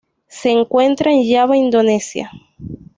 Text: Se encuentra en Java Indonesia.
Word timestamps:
Se 0.29 0.49
encuentra 0.49 1.11
en 1.11 1.31
Java 1.31 1.55
Indonesia. 1.57 2.31